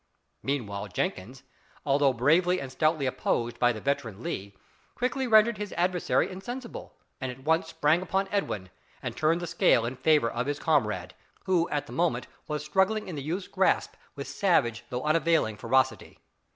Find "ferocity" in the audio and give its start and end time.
15.55-16.17